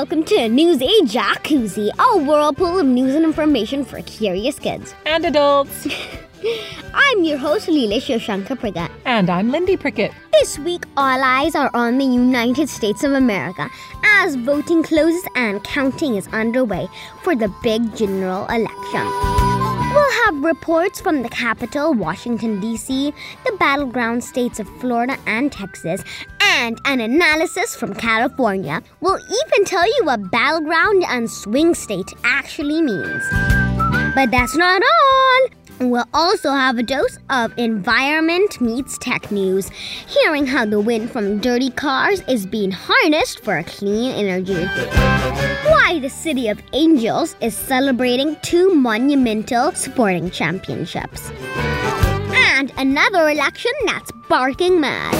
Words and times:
welcome 0.00 0.24
to 0.24 0.48
Newsy 0.48 0.88
Jacuzzi, 1.02 1.90
a 1.98 2.18
whirlpool 2.22 2.78
of 2.78 2.86
news 2.86 3.14
and 3.14 3.22
information 3.22 3.84
for 3.84 4.00
curious 4.00 4.58
kids. 4.58 4.94
And 5.04 5.26
adults. 5.26 5.86
I'm 6.94 7.22
your 7.22 7.36
host, 7.36 7.68
Leela 7.68 7.98
Shoshankar 8.00 8.58
Prickett. 8.58 8.90
And 9.04 9.28
I'm 9.28 9.50
Lindy 9.50 9.76
Prickett. 9.76 10.12
This 10.32 10.58
week, 10.60 10.84
all 10.96 11.22
eyes 11.22 11.54
are 11.54 11.70
on 11.74 11.98
the 11.98 12.06
United 12.06 12.70
States 12.70 13.04
of 13.04 13.12
America 13.12 13.68
as 14.02 14.36
voting 14.36 14.82
closes 14.82 15.28
and 15.34 15.62
counting 15.64 16.14
is 16.14 16.28
underway 16.28 16.88
for 17.22 17.36
the 17.36 17.52
big 17.62 17.94
general 17.94 18.46
election. 18.46 19.39
We'll 20.10 20.24
have 20.24 20.42
reports 20.42 21.00
from 21.00 21.22
the 21.22 21.28
capital, 21.28 21.94
Washington, 21.94 22.58
D.C., 22.58 23.14
the 23.44 23.56
battleground 23.60 24.24
states 24.24 24.58
of 24.58 24.68
Florida 24.80 25.16
and 25.24 25.52
Texas, 25.52 26.02
and 26.40 26.80
an 26.84 27.00
analysis 27.00 27.76
from 27.76 27.94
California. 27.94 28.82
We'll 29.00 29.20
even 29.20 29.64
tell 29.64 29.86
you 29.86 30.00
what 30.02 30.32
battleground 30.32 31.04
and 31.06 31.30
swing 31.30 31.74
state 31.74 32.12
actually 32.24 32.82
means. 32.82 33.22
But 34.16 34.32
that's 34.32 34.56
not 34.56 34.82
all. 34.82 35.59
We'll 35.80 36.04
also 36.12 36.50
have 36.50 36.76
a 36.76 36.82
dose 36.82 37.18
of 37.30 37.54
environment 37.56 38.60
meets 38.60 38.98
tech 38.98 39.30
news, 39.32 39.70
hearing 40.06 40.46
how 40.46 40.66
the 40.66 40.78
wind 40.78 41.10
from 41.10 41.38
dirty 41.38 41.70
cars 41.70 42.20
is 42.28 42.44
being 42.44 42.70
harnessed 42.70 43.42
for 43.42 43.62
clean 43.62 44.12
energy. 44.12 44.66
Why 45.70 45.98
the 45.98 46.10
City 46.10 46.48
of 46.48 46.60
Angels 46.74 47.34
is 47.40 47.56
celebrating 47.56 48.36
two 48.42 48.74
monumental 48.74 49.72
sporting 49.72 50.30
championships. 50.30 51.30
And 52.52 52.70
another 52.76 53.30
election 53.30 53.72
that's 53.86 54.12
barking 54.28 54.82
mad. 54.82 55.14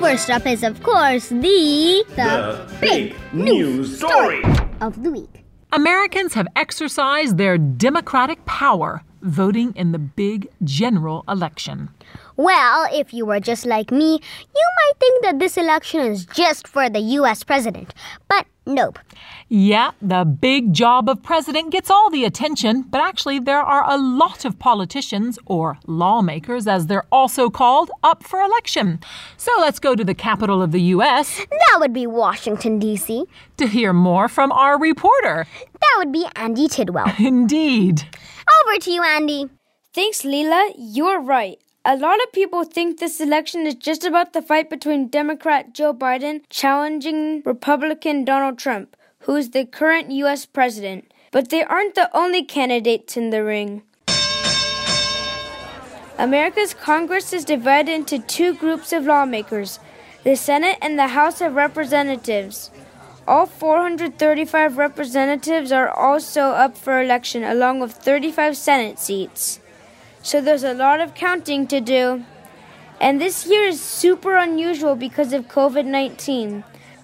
First 0.00 0.28
up 0.28 0.46
is, 0.46 0.62
of 0.62 0.82
course, 0.82 1.30
the 1.30 2.04
the, 2.14 2.76
big 2.78 3.16
news 3.32 3.96
story. 3.96 4.42
of 4.82 5.02
the 5.02 5.10
week. 5.10 5.31
Americans 5.74 6.34
have 6.34 6.46
exercised 6.54 7.38
their 7.38 7.56
democratic 7.56 8.44
power 8.44 9.02
voting 9.22 9.72
in 9.74 9.92
the 9.92 9.98
big 9.98 10.46
general 10.62 11.24
election. 11.26 11.88
Well, 12.36 12.88
if 12.92 13.12
you 13.12 13.26
were 13.26 13.40
just 13.40 13.66
like 13.66 13.90
me, 13.90 14.12
you 14.14 14.66
might 14.80 14.92
think 14.98 15.22
that 15.24 15.38
this 15.38 15.56
election 15.56 16.00
is 16.00 16.26
just 16.26 16.66
for 16.66 16.88
the 16.88 17.00
US 17.00 17.44
president. 17.44 17.94
But 18.28 18.46
nope. 18.66 18.98
Yeah, 19.48 19.90
the 20.00 20.24
big 20.24 20.72
job 20.72 21.10
of 21.10 21.22
president 21.22 21.72
gets 21.72 21.90
all 21.90 22.08
the 22.08 22.24
attention, 22.24 22.82
but 22.88 23.02
actually, 23.02 23.38
there 23.38 23.60
are 23.60 23.84
a 23.86 23.98
lot 23.98 24.46
of 24.46 24.58
politicians, 24.58 25.38
or 25.44 25.78
lawmakers 25.86 26.66
as 26.66 26.86
they're 26.86 27.04
also 27.12 27.50
called, 27.50 27.90
up 28.02 28.22
for 28.22 28.40
election. 28.40 29.00
So 29.36 29.52
let's 29.58 29.78
go 29.78 29.94
to 29.94 30.04
the 30.04 30.14
capital 30.14 30.62
of 30.62 30.72
the 30.72 30.80
U.S. 30.96 31.44
That 31.50 31.76
would 31.80 31.92
be 31.92 32.06
Washington, 32.06 32.78
D.C. 32.78 33.26
to 33.58 33.66
hear 33.66 33.92
more 33.92 34.26
from 34.28 34.50
our 34.52 34.78
reporter. 34.78 35.46
That 35.72 35.94
would 35.98 36.12
be 36.12 36.26
Andy 36.34 36.66
Tidwell. 36.66 37.12
Indeed. 37.18 38.04
Over 38.64 38.78
to 38.78 38.90
you, 38.90 39.02
Andy. 39.02 39.50
Thanks, 39.92 40.22
Leela. 40.22 40.72
You're 40.78 41.20
right. 41.20 41.58
A 41.84 41.96
lot 41.96 42.22
of 42.22 42.30
people 42.30 42.62
think 42.62 43.00
this 43.00 43.20
election 43.20 43.66
is 43.66 43.74
just 43.74 44.04
about 44.04 44.34
the 44.34 44.40
fight 44.40 44.70
between 44.70 45.08
Democrat 45.08 45.74
Joe 45.74 45.92
Biden 45.92 46.42
challenging 46.48 47.42
Republican 47.44 48.24
Donald 48.24 48.56
Trump, 48.56 48.96
who 49.22 49.34
is 49.34 49.50
the 49.50 49.64
current 49.64 50.12
U.S. 50.12 50.46
president. 50.46 51.12
But 51.32 51.50
they 51.50 51.64
aren't 51.64 51.96
the 51.96 52.08
only 52.16 52.44
candidates 52.44 53.16
in 53.16 53.30
the 53.30 53.42
ring. 53.42 53.82
America's 56.20 56.72
Congress 56.72 57.32
is 57.32 57.44
divided 57.44 57.90
into 57.90 58.20
two 58.20 58.54
groups 58.54 58.92
of 58.92 59.06
lawmakers 59.06 59.80
the 60.22 60.36
Senate 60.36 60.78
and 60.80 60.96
the 60.96 61.08
House 61.08 61.40
of 61.40 61.56
Representatives. 61.56 62.70
All 63.26 63.46
435 63.46 64.78
representatives 64.78 65.72
are 65.72 65.90
also 65.90 66.42
up 66.42 66.78
for 66.78 67.02
election, 67.02 67.42
along 67.42 67.80
with 67.80 67.90
35 67.90 68.56
Senate 68.56 69.00
seats. 69.00 69.58
So 70.22 70.40
there's 70.40 70.64
a 70.64 70.74
lot 70.74 71.00
of 71.00 71.14
counting 71.14 71.66
to 71.66 71.80
do. 71.80 72.24
And 73.00 73.20
this 73.20 73.46
year 73.46 73.64
is 73.64 73.80
super 73.80 74.36
unusual 74.36 74.94
because 74.94 75.32
of 75.32 75.48
COVID 75.48 75.84
19. 75.84 76.62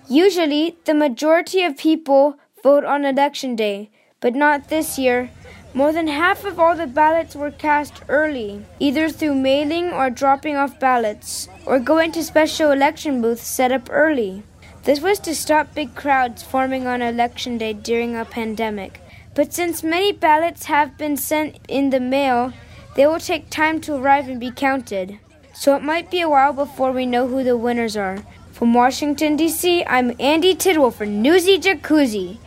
Usually, 0.09 0.77
the 0.85 0.95
majority 0.95 1.65
of 1.65 1.77
people 1.77 2.37
vote 2.63 2.85
on 2.85 3.05
election 3.05 3.57
day, 3.57 3.91
but 4.21 4.35
not 4.35 4.69
this 4.69 4.99
year. 4.99 5.31
More 5.75 5.93
than 5.93 6.07
half 6.07 6.45
of 6.45 6.59
all 6.59 6.77
the 6.77 6.87
ballots 6.87 7.37
were 7.37 7.51
cast 7.51 8.03
early, 8.09 8.65
either 8.79 9.11
through 9.11 9.35
mailing 9.35 9.93
or 9.93 10.09
dropping 10.09 10.57
off 10.57 10.81
ballots, 10.81 11.49
or 11.67 11.79
going 11.79 12.13
to 12.13 12.23
special 12.23 12.71
election 12.71 13.21
booths 13.21 13.47
set 13.47 13.71
up 13.71 13.89
early. 13.91 14.43
This 14.85 15.01
was 15.01 15.19
to 15.21 15.35
stop 15.35 15.75
big 15.75 15.95
crowds 15.95 16.43
forming 16.43 16.87
on 16.87 17.03
election 17.03 17.59
day 17.59 17.75
during 17.75 18.17
a 18.17 18.25
pandemic. 18.25 19.01
But 19.35 19.53
since 19.53 19.83
many 19.83 20.13
ballots 20.13 20.65
have 20.65 20.97
been 20.97 21.17
sent 21.17 21.59
in 21.69 21.91
the 21.91 22.01
mail, 22.01 22.55
they 22.99 23.07
will 23.07 23.21
take 23.21 23.49
time 23.49 23.81
to 23.81 23.95
arrive 23.95 24.29
and 24.29 24.41
be 24.41 24.51
counted. 24.51 25.21
So 25.55 25.77
it 25.77 25.85
might 25.85 26.11
be 26.11 26.21
a 26.21 26.29
while 26.29 26.53
before 26.53 26.91
we 26.91 27.07
know 27.07 27.29
who 27.29 27.45
the 27.45 27.57
winners 27.57 27.97
are. 27.97 28.19
From 28.51 28.75
Washington, 28.75 29.37
D.C., 29.37 29.85
I'm 29.85 30.17
Andy 30.19 30.53
Tidwell 30.53 30.91
for 30.91 31.07
Newsy 31.07 31.61
Jacuzzi. 31.61 32.39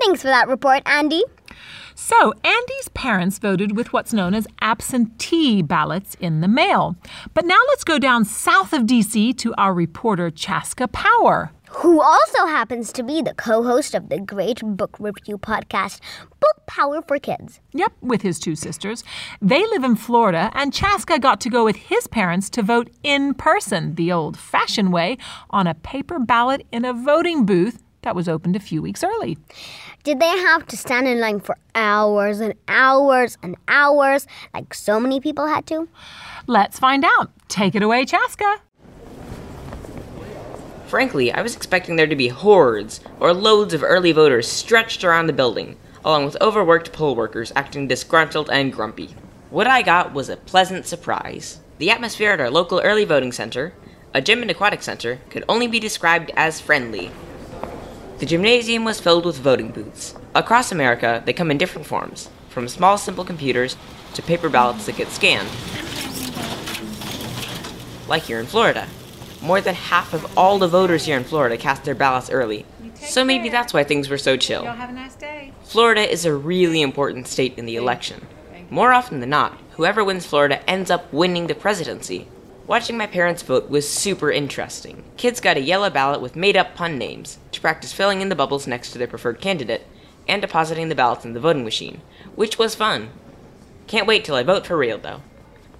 Thanks 0.00 0.22
for 0.22 0.26
that 0.26 0.48
report, 0.48 0.82
Andy. 0.86 1.22
So, 1.94 2.32
Andy's 2.42 2.88
parents 2.92 3.38
voted 3.38 3.76
with 3.76 3.92
what's 3.92 4.12
known 4.12 4.34
as 4.34 4.48
absentee 4.60 5.62
ballots 5.62 6.16
in 6.18 6.40
the 6.40 6.48
mail. 6.48 6.96
But 7.32 7.44
now 7.44 7.60
let's 7.68 7.84
go 7.84 8.00
down 8.00 8.24
south 8.24 8.72
of 8.72 8.82
DC 8.82 9.38
to 9.38 9.54
our 9.54 9.72
reporter, 9.72 10.32
Chaska 10.32 10.88
Power. 10.88 11.52
Who 11.76 12.00
also 12.02 12.46
happens 12.46 12.92
to 12.92 13.02
be 13.02 13.22
the 13.22 13.34
co 13.34 13.62
host 13.62 13.94
of 13.94 14.08
the 14.08 14.20
great 14.20 14.60
book 14.62 14.96
review 15.00 15.38
podcast, 15.38 16.00
Book 16.38 16.66
Power 16.66 17.02
for 17.02 17.18
Kids. 17.18 17.60
Yep, 17.72 17.92
with 18.00 18.22
his 18.22 18.38
two 18.38 18.54
sisters. 18.54 19.02
They 19.40 19.66
live 19.66 19.82
in 19.82 19.96
Florida, 19.96 20.50
and 20.54 20.72
Chaska 20.72 21.18
got 21.18 21.40
to 21.40 21.50
go 21.50 21.64
with 21.64 21.76
his 21.76 22.06
parents 22.06 22.50
to 22.50 22.62
vote 22.62 22.90
in 23.02 23.34
person, 23.34 23.94
the 23.94 24.12
old 24.12 24.36
fashioned 24.36 24.92
way, 24.92 25.18
on 25.50 25.66
a 25.66 25.74
paper 25.74 26.18
ballot 26.18 26.66
in 26.70 26.84
a 26.84 26.92
voting 26.92 27.46
booth 27.46 27.82
that 28.02 28.14
was 28.14 28.28
opened 28.28 28.56
a 28.56 28.60
few 28.60 28.82
weeks 28.82 29.02
early. 29.02 29.38
Did 30.04 30.20
they 30.20 30.26
have 30.26 30.66
to 30.66 30.76
stand 30.76 31.08
in 31.08 31.20
line 31.20 31.40
for 31.40 31.56
hours 31.74 32.40
and 32.40 32.54
hours 32.68 33.38
and 33.42 33.56
hours, 33.68 34.26
like 34.52 34.74
so 34.74 35.00
many 35.00 35.20
people 35.20 35.46
had 35.46 35.66
to? 35.68 35.88
Let's 36.46 36.78
find 36.78 37.04
out. 37.04 37.30
Take 37.48 37.74
it 37.74 37.82
away, 37.82 38.04
Chaska. 38.04 38.60
Frankly, 40.92 41.32
I 41.32 41.40
was 41.40 41.56
expecting 41.56 41.96
there 41.96 42.06
to 42.06 42.14
be 42.14 42.28
hordes 42.28 43.00
or 43.18 43.32
loads 43.32 43.72
of 43.72 43.82
early 43.82 44.12
voters 44.12 44.46
stretched 44.46 45.02
around 45.04 45.26
the 45.26 45.32
building, 45.32 45.78
along 46.04 46.26
with 46.26 46.36
overworked 46.38 46.92
poll 46.92 47.16
workers 47.16 47.50
acting 47.56 47.88
disgruntled 47.88 48.50
and 48.50 48.70
grumpy. 48.70 49.14
What 49.48 49.66
I 49.66 49.80
got 49.80 50.12
was 50.12 50.28
a 50.28 50.36
pleasant 50.36 50.84
surprise. 50.84 51.60
The 51.78 51.88
atmosphere 51.88 52.32
at 52.32 52.40
our 52.40 52.50
local 52.50 52.82
early 52.82 53.06
voting 53.06 53.32
center, 53.32 53.72
a 54.12 54.20
gym 54.20 54.42
and 54.42 54.50
aquatic 54.50 54.82
center, 54.82 55.18
could 55.30 55.46
only 55.48 55.66
be 55.66 55.80
described 55.80 56.30
as 56.36 56.60
friendly. 56.60 57.10
The 58.18 58.26
gymnasium 58.26 58.84
was 58.84 59.00
filled 59.00 59.24
with 59.24 59.38
voting 59.38 59.70
booths. 59.70 60.14
Across 60.34 60.72
America, 60.72 61.22
they 61.24 61.32
come 61.32 61.50
in 61.50 61.56
different 61.56 61.86
forms, 61.86 62.28
from 62.50 62.68
small 62.68 62.98
simple 62.98 63.24
computers 63.24 63.78
to 64.12 64.20
paper 64.20 64.50
ballots 64.50 64.84
that 64.84 64.98
get 64.98 65.08
scanned. 65.08 65.48
Like 68.06 68.24
here 68.24 68.40
in 68.40 68.44
Florida. 68.44 68.86
More 69.42 69.60
than 69.60 69.74
half 69.74 70.14
of 70.14 70.38
all 70.38 70.58
the 70.58 70.68
voters 70.68 71.04
here 71.04 71.16
in 71.16 71.24
Florida 71.24 71.56
cast 71.56 71.84
their 71.84 71.96
ballots 71.96 72.30
early. 72.30 72.64
So 72.94 73.24
maybe 73.24 73.48
that's 73.48 73.74
why 73.74 73.82
things 73.82 74.08
were 74.08 74.18
so 74.18 74.36
chill. 74.36 74.62
Y'all 74.62 74.74
have 74.74 74.90
a 74.90 74.92
nice 74.92 75.16
day. 75.16 75.52
Florida 75.64 76.08
is 76.08 76.24
a 76.24 76.32
really 76.34 76.80
important 76.80 77.26
state 77.26 77.58
in 77.58 77.66
the 77.66 77.76
election. 77.76 78.26
More 78.70 78.92
often 78.92 79.20
than 79.20 79.30
not, 79.30 79.58
whoever 79.72 80.04
wins 80.04 80.24
Florida 80.24 80.68
ends 80.70 80.90
up 80.90 81.12
winning 81.12 81.48
the 81.48 81.54
presidency. 81.54 82.28
Watching 82.66 82.96
my 82.96 83.08
parents 83.08 83.42
vote 83.42 83.68
was 83.68 83.88
super 83.88 84.30
interesting. 84.30 85.02
Kids 85.16 85.40
got 85.40 85.56
a 85.56 85.60
yellow 85.60 85.90
ballot 85.90 86.22
with 86.22 86.36
made 86.36 86.56
up 86.56 86.76
pun 86.76 86.96
names 86.96 87.38
to 87.50 87.60
practice 87.60 87.92
filling 87.92 88.20
in 88.20 88.28
the 88.28 88.36
bubbles 88.36 88.68
next 88.68 88.92
to 88.92 88.98
their 88.98 89.08
preferred 89.08 89.40
candidate 89.40 89.86
and 90.28 90.40
depositing 90.40 90.88
the 90.88 90.94
ballots 90.94 91.24
in 91.24 91.32
the 91.32 91.40
voting 91.40 91.64
machine, 91.64 92.00
which 92.36 92.58
was 92.58 92.76
fun. 92.76 93.10
Can't 93.88 94.06
wait 94.06 94.24
till 94.24 94.36
I 94.36 94.44
vote 94.44 94.66
for 94.66 94.76
real, 94.76 94.98
though. 94.98 95.22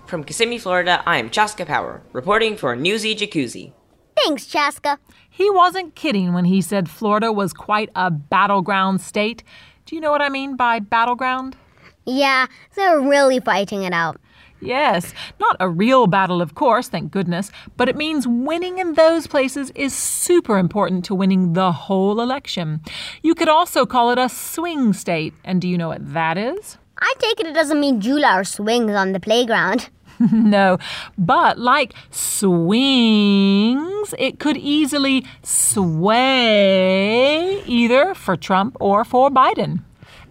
From 0.07 0.25
Kissimmee, 0.25 0.59
Florida, 0.59 1.03
I 1.07 1.19
am 1.19 1.31
Chaska 1.31 1.65
Power, 1.65 2.03
reporting 2.13 2.57
for 2.57 2.77
Newsy 2.77 3.15
Jacuzzi. 3.15 3.73
Thanks, 4.17 4.47
Chaska. 4.47 4.99
He 5.29 5.49
wasn't 5.51 5.95
kidding 5.95 6.35
when 6.35 6.45
he 6.45 6.61
said 6.61 6.91
Florida 6.91 7.33
was 7.33 7.53
quite 7.55 7.89
a 7.97 8.11
battleground 8.11 9.01
state. 9.01 9.43
Do 9.87 9.95
you 9.95 10.01
know 10.03 10.11
what 10.11 10.21
I 10.21 10.29
mean 10.29 10.55
by 10.57 10.81
battleground? 10.81 11.57
Yeah, 12.05 12.47
they're 12.75 13.01
really 13.01 13.41
fighting 13.41 13.85
it 13.85 13.93
out. 13.95 14.21
Yes, 14.61 15.13
not 15.41 15.57
a 15.59 15.69
real 15.69 16.07
battle, 16.07 16.41
of 16.41 16.55
course, 16.55 16.89
thank 16.89 17.11
goodness, 17.11 17.51
but 17.77 17.89
it 17.89 17.97
means 17.97 18.29
winning 18.29 18.79
in 18.79 18.95
those 18.95 19.27
places 19.27 19.73
is 19.75 19.93
super 19.93 20.57
important 20.57 21.05
to 21.07 21.17
winning 21.17 21.55
the 21.55 21.73
whole 21.73 22.21
election. 22.21 22.81
You 23.23 23.35
could 23.35 23.49
also 23.49 23.87
call 23.87 24.11
it 24.11 24.19
a 24.19 24.29
swing 24.29 24.93
state, 24.93 25.35
and 25.43 25.61
do 25.61 25.67
you 25.67 25.77
know 25.77 25.89
what 25.89 26.13
that 26.13 26.39
is? 26.39 26.79
I 27.03 27.15
take 27.19 27.41
it 27.41 27.49
it 27.49 27.55
doesn't 27.55 27.81
mean 27.81 28.01
Jula 28.01 28.41
or 28.41 28.45
swings 28.45 28.93
on 28.93 29.13
the 29.13 29.21
playground. 29.21 29.91
no, 30.33 30.79
but 31.19 31.59
like 31.59 31.95
swings, 32.11 34.15
it 34.19 34.39
could 34.39 34.57
easily 34.57 35.27
sway 35.43 37.63
either 37.65 38.15
for 38.15 38.37
Trump 38.37 38.77
or 38.79 39.05
for 39.05 39.31
Biden. 39.31 39.83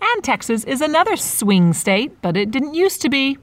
And 0.01 0.23
Texas 0.23 0.63
is 0.63 0.81
another 0.81 1.17
swing 1.17 1.73
state, 1.73 2.21
but 2.21 2.37
it 2.37 2.51
didn't 2.51 2.73
used 2.73 3.01
to 3.01 3.09
be. 3.09 3.37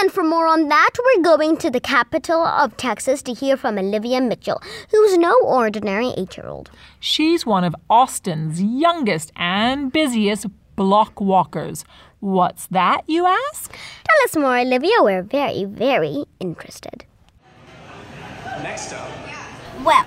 And 0.00 0.12
for 0.12 0.22
more 0.22 0.46
on 0.46 0.68
that, 0.68 0.90
we're 0.98 1.22
going 1.22 1.56
to 1.58 1.70
the 1.70 1.80
capital 1.80 2.44
of 2.44 2.76
Texas 2.76 3.22
to 3.22 3.32
hear 3.32 3.56
from 3.56 3.78
Olivia 3.78 4.20
Mitchell, 4.20 4.60
who's 4.90 5.16
no 5.16 5.34
ordinary 5.42 6.12
eight 6.18 6.36
year 6.36 6.48
old. 6.48 6.70
She's 6.98 7.46
one 7.46 7.64
of 7.64 7.74
Austin's 7.88 8.60
youngest 8.60 9.32
and 9.36 9.90
busiest 9.90 10.46
block 10.76 11.20
walkers. 11.20 11.84
What's 12.20 12.66
that, 12.66 13.02
you 13.06 13.24
ask? 13.24 13.72
Tell 13.72 14.24
us 14.24 14.36
more, 14.36 14.58
Olivia. 14.58 14.92
We're 15.00 15.22
very, 15.22 15.64
very 15.64 16.24
interested. 16.38 17.06
Next 18.62 18.92
up. 18.92 19.08
Well, 19.82 20.04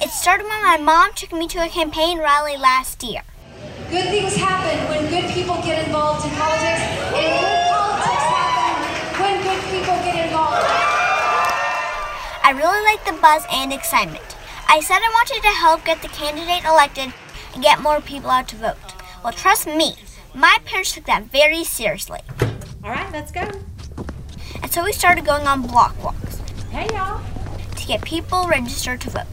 it 0.00 0.10
started 0.10 0.48
when 0.48 0.62
my 0.64 0.76
mom 0.76 1.12
took 1.14 1.32
me 1.32 1.46
to 1.46 1.64
a 1.64 1.68
campaign 1.68 2.18
rally 2.18 2.56
last 2.56 3.04
year. 3.04 3.22
Good 3.90 4.06
things 4.06 4.34
happen 4.34 4.76
when 4.88 5.08
good 5.08 5.30
people 5.32 5.54
get 5.62 5.86
involved 5.86 6.24
in 6.24 6.32
politics, 6.32 6.82
and 7.14 7.30
good 7.38 7.62
politics 7.70 8.26
happen 8.34 9.22
when 9.22 9.42
good 9.46 9.62
people 9.70 9.94
get 10.02 10.26
involved. 10.26 10.66
I 12.42 12.50
really 12.56 12.84
liked 12.84 13.06
the 13.06 13.12
buzz 13.22 13.44
and 13.52 13.72
excitement. 13.72 14.36
I 14.68 14.80
said 14.80 14.98
I 14.98 15.10
wanted 15.14 15.42
to 15.42 15.54
help 15.54 15.84
get 15.84 16.02
the 16.02 16.08
candidate 16.08 16.64
elected 16.64 17.14
and 17.54 17.62
get 17.62 17.80
more 17.80 18.00
people 18.00 18.30
out 18.30 18.48
to 18.48 18.56
vote. 18.56 18.76
Well, 19.22 19.32
trust 19.32 19.66
me, 19.68 19.94
my 20.34 20.56
parents 20.64 20.92
took 20.94 21.04
that 21.04 21.24
very 21.24 21.64
seriously. 21.64 22.20
All 22.84 22.90
right, 22.90 23.10
let's 23.12 23.32
go. 23.32 23.48
And 24.62 24.70
so 24.72 24.84
we 24.84 24.92
started 24.92 25.24
going 25.24 25.46
on 25.46 25.62
block 25.66 26.02
walks 26.02 26.38
Hey, 26.70 26.86
y'all. 26.92 27.20
to 27.76 27.86
get 27.86 28.02
people 28.02 28.46
registered 28.48 29.00
to 29.02 29.10
vote. 29.10 29.26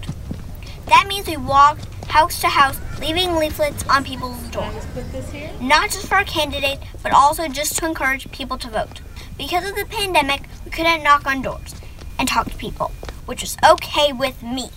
That 0.88 1.05
means 1.07 1.27
we 1.27 1.38
walked 1.38 1.85
house 2.05 2.39
to 2.41 2.47
house, 2.47 2.79
leaving 2.99 3.35
leaflets 3.35 3.83
on 3.89 4.03
people's 4.03 4.41
doors. 4.49 4.85
Put 4.94 5.11
this 5.11 5.29
here. 5.31 5.51
Not 5.61 5.91
just 5.91 6.07
for 6.07 6.15
our 6.15 6.23
candidate, 6.23 6.79
but 7.03 7.11
also 7.11 7.47
just 7.47 7.77
to 7.77 7.85
encourage 7.85 8.31
people 8.31 8.57
to 8.59 8.69
vote. 8.69 9.01
Because 9.38 9.69
of 9.69 9.75
the 9.75 9.85
pandemic, 9.85 10.44
we 10.65 10.71
couldn't 10.71 11.03
knock 11.03 11.27
on 11.27 11.41
doors 11.41 11.75
and 12.17 12.27
talk 12.27 12.49
to 12.49 12.57
people, 12.57 12.91
which 13.25 13.41
was 13.41 13.57
okay 13.69 14.11
with 14.13 14.41
me. 14.41 14.69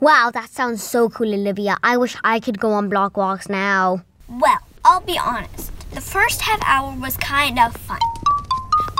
Wow, 0.00 0.30
that 0.32 0.48
sounds 0.50 0.82
so 0.82 1.08
cool, 1.10 1.32
Olivia. 1.34 1.76
I 1.82 1.96
wish 1.98 2.16
I 2.24 2.40
could 2.40 2.58
go 2.58 2.72
on 2.72 2.88
block 2.88 3.16
walks 3.18 3.48
now. 3.48 4.02
Well, 4.28 4.58
I'll 4.90 4.98
be 4.98 5.16
honest. 5.16 5.70
The 5.92 6.00
first 6.00 6.40
half 6.40 6.60
hour 6.64 6.92
was 6.98 7.16
kind 7.16 7.60
of 7.60 7.76
fun. 7.76 8.00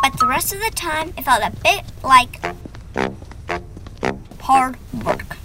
But 0.00 0.20
the 0.20 0.28
rest 0.28 0.54
of 0.54 0.60
the 0.60 0.70
time, 0.72 1.12
it 1.18 1.24
felt 1.24 1.42
a 1.42 1.50
bit 1.64 1.82
like 2.04 2.38
hard 4.38 4.76
work. 5.04 5.36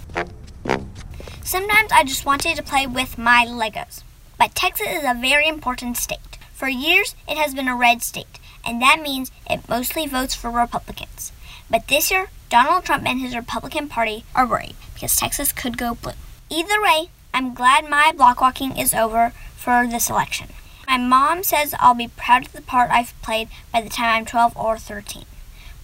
Sometimes 1.42 1.90
I 1.90 2.04
just 2.04 2.24
wanted 2.24 2.56
to 2.56 2.62
play 2.62 2.86
with 2.86 3.18
my 3.18 3.44
Legos. 3.44 4.04
But 4.38 4.54
Texas 4.54 4.86
is 4.88 5.02
a 5.04 5.20
very 5.20 5.48
important 5.48 5.96
state. 5.96 6.38
For 6.52 6.68
years, 6.68 7.16
it 7.28 7.36
has 7.36 7.52
been 7.52 7.66
a 7.66 7.74
red 7.74 8.00
state, 8.02 8.38
and 8.64 8.80
that 8.80 9.02
means 9.02 9.32
it 9.50 9.68
mostly 9.68 10.06
votes 10.06 10.36
for 10.36 10.48
Republicans. 10.48 11.32
But 11.68 11.88
this 11.88 12.12
year, 12.12 12.28
Donald 12.50 12.84
Trump 12.84 13.04
and 13.04 13.20
his 13.20 13.34
Republican 13.34 13.88
Party 13.88 14.24
are 14.32 14.46
worried 14.46 14.76
because 14.94 15.16
Texas 15.16 15.50
could 15.50 15.76
go 15.76 15.96
blue. 15.96 16.12
Either 16.50 16.80
way, 16.80 17.10
I'm 17.34 17.52
glad 17.52 17.90
my 17.90 18.12
block 18.16 18.40
walking 18.40 18.78
is 18.78 18.94
over 18.94 19.32
for 19.56 19.86
this 19.86 20.08
election. 20.10 20.48
My 20.86 20.98
mom 20.98 21.42
says 21.42 21.74
I'll 21.80 21.94
be 21.94 22.08
proud 22.08 22.46
of 22.46 22.52
the 22.52 22.62
part 22.62 22.90
I've 22.90 23.20
played 23.22 23.48
by 23.72 23.80
the 23.80 23.90
time 23.90 24.18
I'm 24.18 24.24
12 24.26 24.56
or 24.56 24.78
13. 24.78 25.24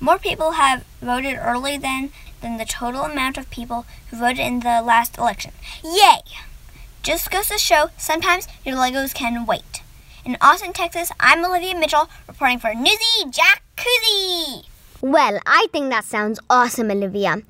More 0.01 0.19
people 0.19 0.53
have 0.53 0.85
voted 1.01 1.39
early 1.41 1.77
than 1.77 2.11
than 2.41 2.59
the 2.59 2.65
total 2.65 3.03
amount 3.03 3.39
of 3.39 3.51
people 3.51 3.87
who 4.11 4.17
voted 4.17 4.41
in 4.41 4.61
the 4.61 4.83
last 4.83 5.17
election. 5.17 5.53
Yay! 5.85 6.23
Just 7.03 7.31
goes 7.31 7.49
to 7.49 7.59
show 7.59 7.91
sometimes 7.97 8.47
your 8.65 8.77
Legos 8.77 9.15
can 9.15 9.47
wait. 9.47 9.83
In 10.25 10.37
Austin, 10.41 10.73
Texas, 10.73 11.11
I'm 11.19 11.45
Olivia 11.45 11.77
Mitchell 11.77 12.09
reporting 12.29 12.59
for 12.59 12.75
Newsy 12.75 13.25
Jacuzzi. 13.27 14.67
Well, 15.01 15.41
I 15.47 15.67
think 15.73 15.91
that 15.91 16.05
sounds 16.05 16.39
awesome, 16.49 16.91
Olivia. 16.91 17.43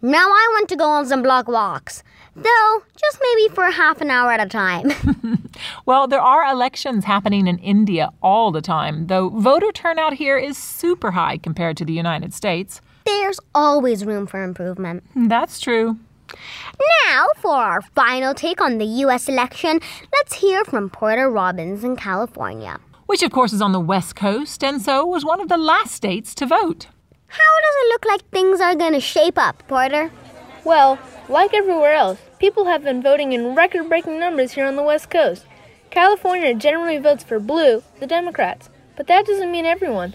Now 0.00 0.26
I 0.28 0.48
want 0.52 0.68
to 0.68 0.76
go 0.76 0.88
on 0.88 1.06
some 1.06 1.22
block 1.22 1.48
walks. 1.48 2.04
Though, 2.34 2.82
just 2.96 3.18
maybe 3.22 3.54
for 3.54 3.70
half 3.70 4.00
an 4.00 4.10
hour 4.10 4.32
at 4.32 4.40
a 4.40 4.48
time. 4.48 4.90
Well, 5.86 6.06
there 6.06 6.20
are 6.20 6.50
elections 6.50 7.04
happening 7.04 7.46
in 7.46 7.58
India 7.58 8.10
all 8.22 8.52
the 8.52 8.60
time, 8.60 9.06
though 9.06 9.28
voter 9.28 9.72
turnout 9.72 10.14
here 10.14 10.38
is 10.38 10.56
super 10.56 11.10
high 11.12 11.38
compared 11.38 11.76
to 11.78 11.84
the 11.84 11.92
United 11.92 12.32
States. 12.32 12.80
There's 13.04 13.40
always 13.54 14.04
room 14.04 14.26
for 14.26 14.42
improvement. 14.42 15.04
That's 15.14 15.60
true. 15.60 15.98
Now, 17.08 17.26
for 17.36 17.54
our 17.54 17.82
final 17.82 18.32
take 18.32 18.60
on 18.60 18.78
the 18.78 18.86
U.S. 18.86 19.28
election, 19.28 19.80
let's 20.12 20.34
hear 20.34 20.64
from 20.64 20.88
Porter 20.88 21.28
Robbins 21.28 21.84
in 21.84 21.96
California. 21.96 22.78
Which, 23.06 23.22
of 23.22 23.32
course, 23.32 23.52
is 23.52 23.60
on 23.60 23.72
the 23.72 23.80
West 23.80 24.16
Coast, 24.16 24.64
and 24.64 24.80
so 24.80 25.04
was 25.04 25.24
one 25.24 25.40
of 25.40 25.48
the 25.48 25.58
last 25.58 25.94
states 25.94 26.34
to 26.36 26.46
vote. 26.46 26.86
How 27.26 27.38
does 27.60 27.74
it 27.76 27.88
look 27.88 28.04
like 28.06 28.28
things 28.30 28.60
are 28.60 28.74
going 28.74 28.92
to 28.92 29.00
shape 29.00 29.36
up, 29.36 29.62
Porter? 29.68 30.10
Well, 30.64 30.98
like 31.28 31.54
everywhere 31.54 31.94
else, 31.94 32.18
people 32.38 32.64
have 32.66 32.82
been 32.82 33.02
voting 33.02 33.32
in 33.32 33.54
record 33.54 33.88
breaking 33.88 34.18
numbers 34.18 34.52
here 34.52 34.66
on 34.66 34.76
the 34.76 34.82
West 34.82 35.10
Coast. 35.10 35.46
California 35.90 36.54
generally 36.54 36.98
votes 36.98 37.22
for 37.22 37.38
blue, 37.38 37.82
the 38.00 38.06
Democrats, 38.06 38.70
but 38.96 39.06
that 39.06 39.26
doesn't 39.26 39.52
mean 39.52 39.66
everyone. 39.66 40.14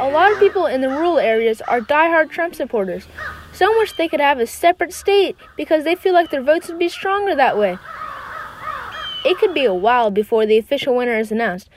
A 0.00 0.08
lot 0.08 0.32
of 0.32 0.38
people 0.38 0.66
in 0.66 0.80
the 0.80 0.88
rural 0.88 1.18
areas 1.18 1.60
are 1.62 1.80
diehard 1.80 2.30
Trump 2.30 2.54
supporters. 2.54 3.06
so 3.52 3.72
much 3.74 3.96
they 3.96 4.06
could 4.06 4.20
have 4.20 4.38
a 4.38 4.46
separate 4.46 4.92
state 4.92 5.36
because 5.56 5.82
they 5.82 5.96
feel 5.96 6.14
like 6.14 6.30
their 6.30 6.42
votes 6.42 6.68
would 6.68 6.78
be 6.78 6.88
stronger 6.88 7.34
that 7.34 7.58
way. 7.58 7.76
It 9.24 9.38
could 9.38 9.52
be 9.52 9.64
a 9.64 9.74
while 9.74 10.10
before 10.10 10.46
the 10.46 10.58
official 10.58 10.94
winner 10.94 11.18
is 11.18 11.32
announced, 11.32 11.68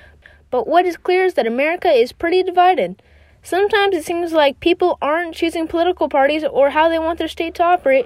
but 0.51 0.67
what 0.67 0.85
is 0.85 0.97
clear 0.97 1.25
is 1.25 1.33
that 1.33 1.47
America 1.47 1.89
is 1.89 2.11
pretty 2.11 2.43
divided. 2.43 3.01
Sometimes 3.41 3.95
it 3.95 4.05
seems 4.05 4.33
like 4.33 4.59
people 4.59 4.99
aren't 5.01 5.33
choosing 5.33 5.67
political 5.67 6.07
parties 6.07 6.43
or 6.43 6.69
how 6.69 6.87
they 6.87 6.99
want 6.99 7.17
their 7.17 7.27
state 7.27 7.55
to 7.55 7.63
operate, 7.63 8.05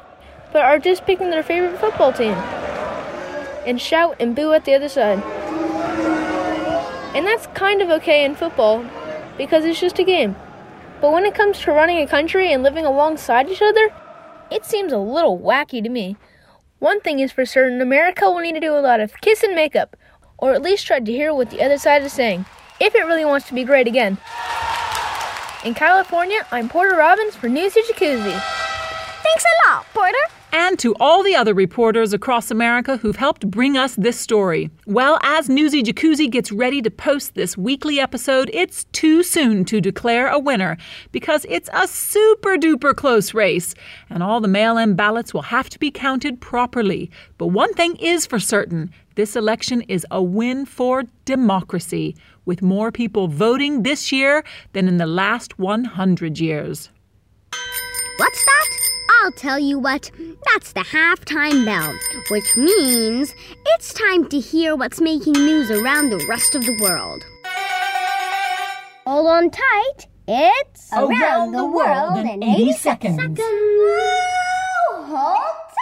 but 0.52 0.64
are 0.64 0.80
just 0.80 1.06
picking 1.06 1.30
their 1.30 1.44
favorite 1.44 1.80
football 1.80 2.14
team 2.14 2.34
and 3.66 3.82
shout 3.82 4.16
and 4.20 4.36
boo 4.36 4.54
at 4.54 4.66
the 4.66 4.74
other 4.74 4.90
side. 4.90 5.22
And 7.16 7.26
that's 7.26 7.48
kind 7.48 7.82
of 7.82 7.90
okay 7.90 8.24
in 8.24 8.36
football 8.36 8.86
because 9.38 9.66
it's 9.66 9.80
just 9.80 10.00
a 10.00 10.04
game. 10.04 10.36
But 11.02 11.12
when 11.12 11.26
it 11.26 11.36
comes 11.36 11.60
to 11.62 11.72
running 11.72 12.00
a 12.00 12.08
country 12.08 12.52
and 12.52 12.64
living 12.64 12.86
alongside 12.86 13.50
each 13.50 13.62
other, 13.62 13.94
it 14.52 14.66
seems 14.66 14.94
a 14.94 14.98
little 14.98 15.40
wacky 15.40 15.84
to 15.84 15.90
me. 15.90 16.18
One 16.80 17.02
thing 17.02 17.20
is 17.20 17.32
for 17.32 17.46
certain 17.46 17.82
America 17.82 18.30
will 18.30 18.42
need 18.42 18.54
to 18.54 18.60
do 18.60 18.78
a 18.78 18.80
lot 18.80 19.00
of 19.00 19.20
kiss 19.22 19.44
and 19.44 19.56
makeup, 19.56 19.96
or 20.38 20.54
at 20.54 20.62
least 20.62 20.86
try 20.86 21.00
to 21.00 21.12
hear 21.12 21.34
what 21.34 21.50
the 21.50 21.62
other 21.62 21.78
side 21.78 22.04
is 22.04 22.14
saying, 22.14 22.46
if 22.80 22.94
it 22.96 23.06
really 23.06 23.26
wants 23.26 23.48
to 23.48 23.54
be 23.54 23.64
great 23.64 23.88
again. 23.88 24.18
In 25.64 25.74
California, 25.74 26.46
I'm 26.52 26.70
Porter 26.70 26.96
Robbins 26.96 27.36
for 27.36 27.50
Newsy 27.50 27.82
Jacuzzi. 27.82 28.65
Thanks 29.26 29.44
a 29.44 29.70
lot, 29.70 29.86
Porter. 29.92 30.18
And 30.54 30.78
to 30.80 30.96
all 31.00 31.24
the 31.24 31.36
other 31.36 31.56
reporters 31.56 32.14
across 32.14 32.52
America 32.52 32.98
who've 32.98 33.16
helped 33.16 33.50
bring 33.50 33.76
us 33.76 33.96
this 33.96 34.20
story. 34.20 34.70
Well, 34.86 35.20
as 35.24 35.50
Newsy 35.50 35.82
Jacuzzi 35.82 36.30
gets 36.30 36.52
ready 36.52 36.80
to 36.84 36.92
post 36.92 37.34
this 37.34 37.58
weekly 37.58 38.00
episode, 38.00 38.52
it's 38.54 38.84
too 38.94 39.24
soon 39.24 39.66
to 39.66 39.82
declare 39.82 40.28
a 40.28 40.38
winner 40.38 40.78
because 41.12 41.46
it's 41.50 41.70
a 41.74 41.88
super 41.88 42.56
duper 42.56 42.96
close 42.96 43.34
race, 43.34 43.74
and 44.12 44.22
all 44.22 44.40
the 44.40 44.48
mail 44.48 44.78
in 44.78 44.94
ballots 44.94 45.34
will 45.34 45.42
have 45.42 45.70
to 45.72 45.80
be 45.80 45.90
counted 45.90 46.40
properly. 46.40 47.10
But 47.40 47.48
one 47.48 47.74
thing 47.74 47.96
is 47.96 48.28
for 48.28 48.40
certain 48.40 48.92
this 49.16 49.36
election 49.36 49.82
is 49.82 50.06
a 50.12 50.22
win 50.22 50.66
for 50.66 51.04
democracy, 51.26 52.16
with 52.46 52.62
more 52.62 52.92
people 52.92 53.28
voting 53.28 53.82
this 53.82 54.12
year 54.12 54.44
than 54.74 54.88
in 54.88 54.98
the 54.98 55.08
last 55.08 55.58
100 55.58 56.40
years. 56.40 56.92
What's 58.18 58.46
that? 58.46 58.75
I'll 59.10 59.32
tell 59.32 59.60
you 59.60 59.80
what. 59.80 60.12
That's 60.54 60.74
the 60.74 60.82
halftime 60.82 61.66
bell, 61.66 61.94
which 62.30 62.56
means 62.56 63.34
it's 63.66 63.94
time 63.94 64.28
to 64.30 64.40
hear 64.40 64.76
what's 64.76 65.02
making 65.02 65.34
news 65.34 65.72
around 65.72 66.10
the 66.10 66.26
rest 66.30 66.56
of 66.56 66.64
the 66.66 66.78
world. 66.82 67.24
Hold 69.06 69.28
on 69.28 69.50
tight. 69.52 70.08
It's 70.28 70.92
Around 70.92 71.52
the 71.52 71.66
World 71.66 72.18
in 72.18 72.42
80 72.42 72.72
Seconds. 72.74 73.40
Hold 74.92 75.38
tight. 75.38 75.76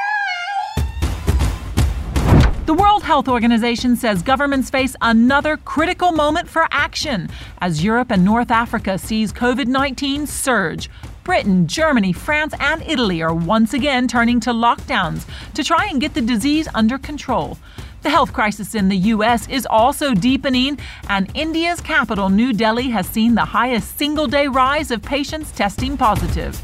The 2.65 2.73
World 2.73 3.03
Health 3.03 3.27
Organization 3.27 3.95
says 3.95 4.21
governments 4.21 4.69
face 4.69 4.95
another 5.01 5.57
critical 5.57 6.11
moment 6.11 6.49
for 6.49 6.67
action 6.71 7.29
as 7.59 7.83
Europe 7.83 8.11
and 8.11 8.23
North 8.25 8.51
Africa 8.51 8.97
sees 8.97 9.31
COVID 9.31 9.67
19 9.67 10.27
surge. 10.27 10.89
Britain, 11.23 11.67
Germany, 11.67 12.11
France, 12.11 12.53
and 12.59 12.81
Italy 12.81 13.21
are 13.21 13.33
once 13.33 13.73
again 13.73 14.07
turning 14.07 14.39
to 14.41 14.49
lockdowns 14.49 15.25
to 15.53 15.63
try 15.63 15.85
and 15.85 16.01
get 16.01 16.13
the 16.13 16.21
disease 16.21 16.67
under 16.75 16.97
control. 16.97 17.57
The 18.01 18.09
health 18.09 18.33
crisis 18.33 18.75
in 18.75 18.89
the 18.89 18.97
U.S. 18.97 19.47
is 19.47 19.65
also 19.65 20.13
deepening, 20.13 20.77
and 21.07 21.31
India's 21.33 21.79
capital, 21.79 22.29
New 22.29 22.51
Delhi, 22.51 22.89
has 22.89 23.07
seen 23.07 23.35
the 23.35 23.45
highest 23.45 23.97
single 23.97 24.27
day 24.27 24.47
rise 24.47 24.91
of 24.91 25.01
patients 25.01 25.53
testing 25.53 25.95
positive. 25.95 26.61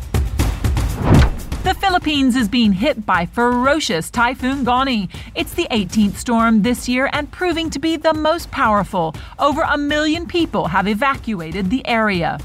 The 1.63 1.75
Philippines 1.75 2.35
is 2.35 2.49
being 2.49 2.73
hit 2.73 3.05
by 3.05 3.25
ferocious 3.27 4.09
Typhoon 4.09 4.65
Goni. 4.65 5.07
It's 5.35 5.53
the 5.53 5.67
18th 5.71 6.15
storm 6.15 6.63
this 6.63 6.89
year 6.89 7.09
and 7.13 7.31
proving 7.31 7.69
to 7.69 7.79
be 7.79 7.95
the 7.95 8.13
most 8.13 8.51
powerful. 8.51 9.15
Over 9.37 9.61
a 9.61 9.77
million 9.77 10.25
people 10.25 10.67
have 10.67 10.87
evacuated 10.87 11.69
the 11.69 11.85
area. 11.87 12.39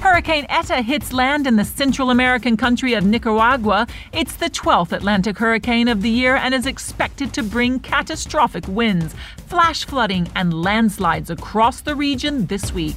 Hurricane 0.00 0.46
Eta 0.48 0.80
hits 0.80 1.12
land 1.12 1.44
in 1.48 1.56
the 1.56 1.64
Central 1.64 2.10
American 2.10 2.56
country 2.56 2.94
of 2.94 3.04
Nicaragua. 3.04 3.84
It's 4.12 4.36
the 4.36 4.48
12th 4.48 4.92
Atlantic 4.92 5.38
hurricane 5.38 5.88
of 5.88 6.02
the 6.02 6.08
year 6.08 6.36
and 6.36 6.54
is 6.54 6.66
expected 6.66 7.32
to 7.32 7.42
bring 7.42 7.80
catastrophic 7.80 8.68
winds, 8.68 9.16
flash 9.48 9.84
flooding, 9.84 10.28
and 10.36 10.54
landslides 10.54 11.30
across 11.30 11.80
the 11.80 11.96
region 11.96 12.46
this 12.46 12.72
week. 12.72 12.94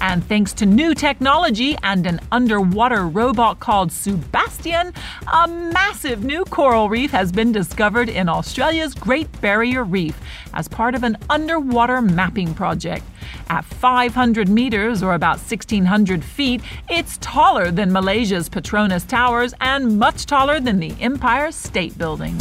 And 0.00 0.24
thanks 0.24 0.52
to 0.54 0.66
new 0.66 0.92
technology 0.92 1.76
and 1.84 2.04
an 2.06 2.20
underwater 2.32 3.06
robot 3.06 3.60
called 3.60 3.92
Sebastian, 3.92 4.92
a 5.32 5.48
massive 5.48 6.24
new 6.24 6.44
coral 6.44 6.88
reef 6.88 7.12
has 7.12 7.30
been 7.30 7.52
discovered 7.52 8.08
in 8.08 8.28
Australia's 8.28 8.94
Great 8.94 9.40
Barrier 9.40 9.84
Reef 9.84 10.18
as 10.52 10.66
part 10.68 10.94
of 10.94 11.04
an 11.04 11.16
underwater 11.30 12.02
mapping 12.02 12.54
project. 12.54 13.04
At 13.48 13.64
500 13.64 14.48
meters, 14.48 15.02
or 15.02 15.14
about 15.14 15.38
1,600 15.38 16.24
feet, 16.24 16.60
it's 16.88 17.18
taller 17.20 17.70
than 17.70 17.92
Malaysia's 17.92 18.48
Petronas 18.48 19.06
Towers 19.06 19.54
and 19.60 19.98
much 19.98 20.26
taller 20.26 20.60
than 20.60 20.80
the 20.80 20.94
Empire 21.00 21.52
State 21.52 21.96
Building. 21.98 22.36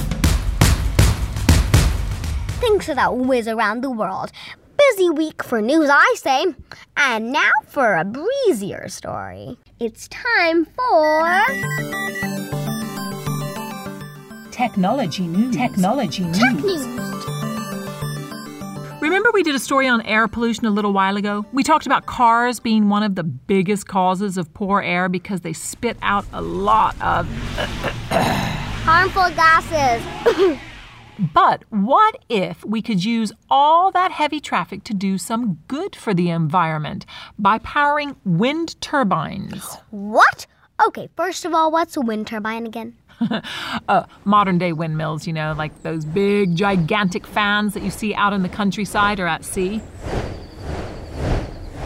Thanks 2.61 2.85
for 2.85 2.95
that 2.95 3.15
whiz 3.15 3.47
around 3.47 3.81
the 3.81 3.91
world. 3.91 4.31
Busy 4.77 5.09
week 5.09 5.43
for 5.43 5.61
news, 5.61 5.89
I 5.91 6.15
say. 6.17 6.45
And 6.97 7.31
now 7.31 7.51
for 7.67 7.95
a 7.95 8.03
breezier 8.03 8.87
story. 8.89 9.57
It's 9.79 10.07
time 10.09 10.65
for. 10.65 11.45
Technology 14.51 15.27
news. 15.27 15.55
Technology 15.55 16.23
news. 16.23 16.39
Tech 16.39 16.55
news. 16.55 17.34
Remember, 19.05 19.29
we 19.31 19.43
did 19.43 19.53
a 19.53 19.59
story 19.59 19.87
on 19.87 20.01
air 20.01 20.27
pollution 20.27 20.65
a 20.65 20.71
little 20.71 20.91
while 20.91 21.15
ago? 21.15 21.45
We 21.53 21.61
talked 21.61 21.85
about 21.85 22.07
cars 22.07 22.59
being 22.59 22.89
one 22.89 23.03
of 23.03 23.13
the 23.13 23.21
biggest 23.23 23.87
causes 23.87 24.35
of 24.35 24.51
poor 24.55 24.81
air 24.81 25.09
because 25.09 25.41
they 25.41 25.53
spit 25.53 25.95
out 26.01 26.25
a 26.33 26.41
lot 26.41 26.99
of. 26.99 27.27
Harmful 28.83 29.29
gases. 29.35 30.59
But 31.33 31.63
what 31.69 32.17
if 32.27 32.65
we 32.65 32.81
could 32.81 33.05
use 33.05 33.31
all 33.49 33.89
that 33.91 34.11
heavy 34.11 34.41
traffic 34.41 34.83
to 34.83 34.93
do 34.93 35.17
some 35.17 35.59
good 35.69 35.95
for 35.95 36.13
the 36.13 36.29
environment 36.29 37.05
by 37.39 37.59
powering 37.59 38.17
wind 38.25 38.75
turbines? 38.81 39.77
what? 39.91 40.45
Okay, 40.83 41.09
first 41.15 41.45
of 41.45 41.53
all, 41.53 41.71
what's 41.71 41.95
a 41.95 42.01
wind 42.01 42.27
turbine 42.27 42.65
again? 42.65 42.95
uh, 43.87 44.03
modern 44.25 44.57
day 44.57 44.73
windmills, 44.73 45.25
you 45.25 45.31
know, 45.31 45.53
like 45.57 45.83
those 45.83 46.03
big, 46.03 46.55
gigantic 46.55 47.25
fans 47.25 47.73
that 47.73 47.83
you 47.83 47.89
see 47.89 48.13
out 48.13 48.33
in 48.33 48.43
the 48.43 48.49
countryside 48.49 49.19
or 49.19 49.27
at 49.27 49.45
sea. 49.45 49.81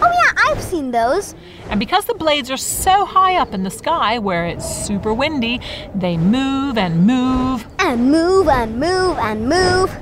Oh, 0.01 0.11
yeah, 0.11 0.31
I've 0.47 0.61
seen 0.61 0.89
those. 0.89 1.35
And 1.69 1.79
because 1.79 2.05
the 2.05 2.15
blades 2.15 2.49
are 2.49 2.57
so 2.57 3.05
high 3.05 3.35
up 3.35 3.53
in 3.53 3.61
the 3.61 3.69
sky 3.69 4.17
where 4.17 4.47
it's 4.47 4.65
super 4.65 5.13
windy, 5.13 5.61
they 5.93 6.17
move 6.17 6.77
and 6.79 7.05
move. 7.05 7.67
And 7.77 8.11
move 8.11 8.47
and 8.47 8.79
move 8.79 9.17
and 9.19 9.47
move. 9.47 9.95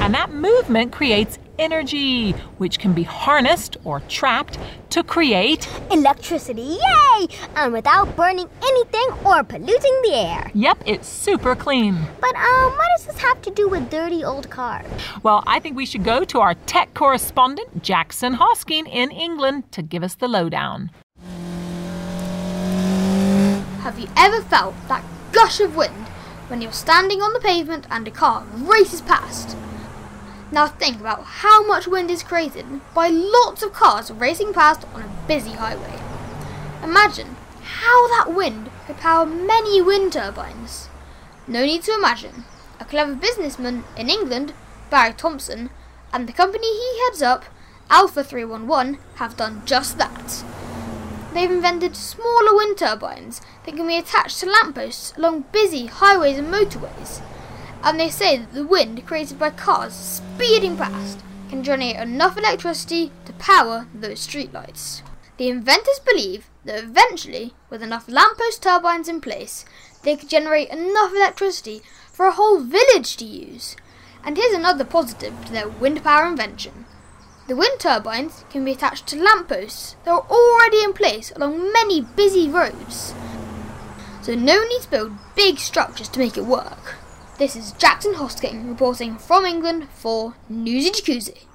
And 0.00 0.12
that 0.12 0.32
movement 0.32 0.90
creates 0.90 1.38
energy, 1.60 2.32
which 2.58 2.78
can 2.78 2.92
be 2.94 3.04
harnessed 3.04 3.76
or 3.84 4.00
trapped 4.08 4.58
to 4.88 5.04
create. 5.04 5.68
Electricity, 5.90 6.62
yay! 6.62 7.28
And 7.54 7.72
without 7.72 8.16
burning 8.16 8.48
anything 8.62 9.08
or 9.24 9.44
polluting 9.44 10.00
the 10.02 10.14
air. 10.14 10.50
Yep, 10.54 10.82
it's 10.86 11.08
super 11.08 11.54
clean. 11.54 11.94
But, 12.20 12.34
um, 12.34 12.72
what 12.72 12.88
does 12.96 13.06
this 13.06 13.18
have 13.18 13.40
to 13.42 13.50
do 13.50 13.68
with 13.68 13.90
dirty 13.90 14.24
old 14.24 14.50
cars? 14.50 14.86
Well, 15.22 15.44
I 15.46 15.60
think 15.60 15.76
we 15.76 15.86
should 15.86 16.02
go 16.02 16.24
to 16.24 16.40
our 16.40 16.54
tech 16.54 16.94
correspondent, 16.94 17.82
Jackson 17.82 18.34
Hosking, 18.34 18.88
in 18.88 19.10
England 19.10 19.70
to 19.72 19.82
give 19.82 20.02
us 20.02 20.14
the 20.14 20.28
lowdown. 20.28 20.90
Have 23.82 23.98
you 23.98 24.08
ever 24.16 24.40
felt 24.42 24.74
that 24.88 25.04
gush 25.32 25.60
of 25.60 25.76
wind 25.76 26.08
when 26.48 26.60
you're 26.60 26.72
standing 26.72 27.22
on 27.22 27.32
the 27.32 27.40
pavement 27.40 27.86
and 27.90 28.08
a 28.08 28.10
car 28.10 28.44
races 28.56 29.02
past? 29.02 29.56
Now 30.52 30.66
think 30.66 31.00
about 31.00 31.24
how 31.24 31.64
much 31.64 31.86
wind 31.86 32.10
is 32.10 32.24
created 32.24 32.66
by 32.92 33.08
lots 33.08 33.62
of 33.62 33.72
cars 33.72 34.10
racing 34.10 34.52
past 34.52 34.84
on 34.94 35.02
a 35.02 35.28
busy 35.28 35.52
highway. 35.52 36.00
Imagine 36.82 37.36
how 37.62 38.08
that 38.08 38.34
wind 38.34 38.70
could 38.86 38.96
power 38.96 39.24
many 39.24 39.80
wind 39.80 40.12
turbines. 40.12 40.88
No 41.46 41.64
need 41.64 41.82
to 41.84 41.94
imagine. 41.94 42.44
A 42.80 42.84
clever 42.84 43.14
businessman 43.14 43.84
in 43.96 44.10
England, 44.10 44.52
Barry 44.90 45.12
Thompson, 45.12 45.70
and 46.12 46.28
the 46.28 46.32
company 46.32 46.66
he 46.66 47.02
heads 47.04 47.22
up, 47.22 47.44
Alpha 47.88 48.24
311, 48.24 48.98
have 49.16 49.36
done 49.36 49.62
just 49.64 49.98
that. 49.98 50.44
They've 51.32 51.50
invented 51.50 51.94
smaller 51.94 52.56
wind 52.56 52.78
turbines 52.78 53.40
that 53.64 53.76
can 53.76 53.86
be 53.86 53.98
attached 53.98 54.40
to 54.40 54.46
lampposts 54.46 55.16
along 55.16 55.44
busy 55.52 55.86
highways 55.86 56.38
and 56.38 56.52
motorways. 56.52 57.20
And 57.82 57.98
they 57.98 58.10
say 58.10 58.36
that 58.36 58.52
the 58.52 58.66
wind 58.66 59.06
created 59.06 59.38
by 59.38 59.50
cars 59.50 59.94
speeding 59.94 60.76
past 60.76 61.20
can 61.48 61.64
generate 61.64 61.96
enough 61.96 62.36
electricity 62.36 63.10
to 63.24 63.32
power 63.34 63.86
those 63.94 64.26
streetlights. 64.26 65.02
The 65.38 65.48
inventors 65.48 66.00
believe 66.04 66.50
that 66.64 66.84
eventually, 66.84 67.54
with 67.70 67.82
enough 67.82 68.08
lamppost 68.08 68.62
turbines 68.62 69.08
in 69.08 69.20
place, 69.20 69.64
they 70.02 70.16
could 70.16 70.28
generate 70.28 70.68
enough 70.68 71.12
electricity 71.12 71.82
for 72.12 72.26
a 72.26 72.32
whole 72.32 72.60
village 72.60 73.16
to 73.16 73.24
use. 73.24 73.76
And 74.22 74.36
here's 74.36 74.54
another 74.54 74.84
positive 74.84 75.32
to 75.46 75.52
their 75.52 75.68
wind 75.68 76.04
power 76.04 76.26
invention. 76.26 76.84
The 77.48 77.56
wind 77.56 77.80
turbines 77.80 78.44
can 78.50 78.64
be 78.64 78.72
attached 78.72 79.06
to 79.08 79.22
lampposts 79.22 79.96
that 80.04 80.10
are 80.10 80.26
already 80.30 80.84
in 80.84 80.92
place 80.92 81.32
along 81.34 81.72
many 81.72 82.02
busy 82.02 82.48
roads. 82.48 83.14
So 84.22 84.34
no 84.34 84.62
need 84.62 84.82
to 84.82 84.90
build 84.90 85.12
big 85.34 85.58
structures 85.58 86.08
to 86.10 86.18
make 86.18 86.36
it 86.36 86.44
work. 86.44 86.99
This 87.40 87.56
is 87.56 87.72
Jackson 87.72 88.12
Hosking 88.12 88.68
reporting 88.68 89.16
from 89.16 89.46
England 89.46 89.88
for 89.94 90.34
Newsy 90.50 90.90
Jacuzzi. 90.90 91.46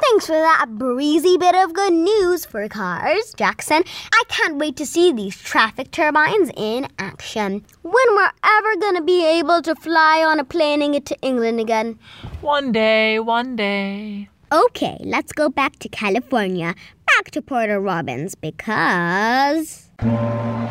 Thanks 0.00 0.26
for 0.26 0.38
that 0.38 0.66
breezy 0.78 1.36
bit 1.36 1.56
of 1.56 1.72
good 1.72 1.92
news 1.92 2.44
for 2.46 2.68
cars, 2.68 3.34
Jackson. 3.36 3.82
I 4.12 4.22
can't 4.28 4.58
wait 4.58 4.76
to 4.76 4.86
see 4.86 5.10
these 5.10 5.36
traffic 5.36 5.90
turbines 5.90 6.52
in 6.56 6.86
action. 7.00 7.64
When 7.82 8.08
we're 8.14 8.30
ever 8.44 8.76
gonna 8.76 9.02
be 9.02 9.26
able 9.26 9.60
to 9.62 9.74
fly 9.74 10.22
on 10.22 10.38
a 10.38 10.44
plane 10.44 10.82
and 10.82 10.92
get 10.92 11.04
to 11.06 11.18
England 11.20 11.58
again? 11.58 11.98
One 12.40 12.70
day, 12.70 13.18
one 13.18 13.56
day. 13.56 14.28
Okay, 14.52 14.98
let's 15.00 15.32
go 15.32 15.48
back 15.48 15.80
to 15.80 15.88
California, 15.88 16.76
back 17.16 17.32
to 17.32 17.42
Porter 17.42 17.80
Robbins, 17.80 18.36
because. 18.36 19.90
I'll 19.98 20.68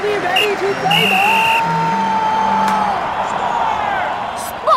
be 0.00 0.16
ready 0.24 0.56
to 0.56 0.74
play 0.80 1.59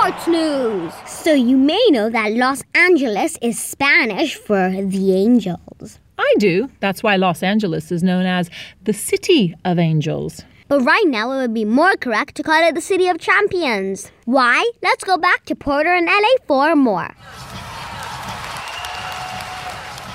Sports 0.04 0.28
news! 0.28 0.94
So, 1.08 1.34
you 1.34 1.56
may 1.56 1.82
know 1.92 2.10
that 2.10 2.34
Los 2.34 2.62
Angeles 2.76 3.38
is 3.42 3.58
Spanish 3.58 4.36
for 4.36 4.70
the 4.70 5.14
Angels. 5.14 5.98
I 6.18 6.36
do. 6.40 6.70
That's 6.82 7.02
why 7.02 7.16
Los 7.16 7.42
Angeles 7.42 7.90
is 7.90 8.04
known 8.04 8.26
as 8.26 8.50
the 8.84 8.92
City 8.92 9.56
of 9.64 9.80
Angels. 9.80 10.44
But 10.68 10.82
right 10.82 11.06
now, 11.06 11.32
it 11.32 11.38
would 11.38 11.54
be 11.54 11.64
more 11.64 11.96
correct 11.96 12.36
to 12.36 12.44
call 12.44 12.68
it 12.68 12.76
the 12.76 12.82
City 12.82 13.08
of 13.08 13.18
Champions. 13.18 14.12
Why? 14.26 14.70
Let's 14.82 15.06
go 15.06 15.18
back 15.18 15.46
to 15.46 15.56
Porter 15.56 15.94
and 15.94 16.06
LA 16.06 16.36
for 16.48 16.76
more. 16.76 17.10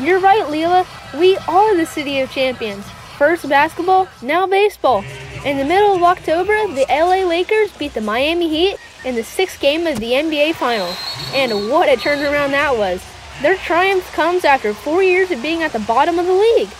You're 0.07 0.21
right, 0.21 0.45
Leela. 0.49 0.85
We 1.19 1.39
are 1.49 1.75
the 1.75 1.87
City 1.87 2.21
of 2.21 2.31
Champions. 2.31 2.85
First 3.17 3.49
basketball, 3.49 4.07
now 4.21 4.47
baseball. 4.47 5.03
In 5.45 5.57
the 5.57 5.65
middle 5.65 5.95
of 5.95 6.03
October, 6.03 6.67
the 6.67 6.85
LA 6.91 7.25
Lakers 7.25 7.71
beat 7.79 7.95
the 7.95 8.01
Miami 8.01 8.49
Heat 8.49 8.77
in 9.05 9.15
the 9.15 9.23
sixth 9.23 9.61
game 9.61 9.87
of 9.87 10.01
the 10.01 10.11
NBA 10.11 10.57
Finals. 10.57 10.97
And 11.33 11.71
what 11.71 11.89
a 11.89 11.93
turnaround 11.93 12.51
that 12.51 12.77
was! 12.77 13.01
Their 13.41 13.57
triumph 13.57 14.11
comes 14.13 14.45
after 14.45 14.75
four 14.75 15.01
years 15.01 15.31
of 15.31 15.41
being 15.41 15.63
at 15.63 15.73
the 15.73 15.79
bottom 15.79 16.19
of 16.19 16.27
the 16.27 16.33
league. 16.33 16.71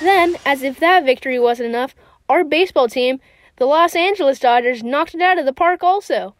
Then, 0.00 0.36
as 0.46 0.62
if 0.62 0.78
that 0.78 1.04
victory 1.04 1.40
wasn't 1.40 1.70
enough, 1.70 1.96
our 2.28 2.44
baseball 2.44 2.86
team, 2.86 3.18
the 3.56 3.66
Los 3.66 3.96
Angeles 3.96 4.38
Dodgers, 4.38 4.84
knocked 4.84 5.16
it 5.16 5.20
out 5.20 5.38
of 5.38 5.44
the 5.44 5.52
park 5.52 5.82
also. 5.82 6.36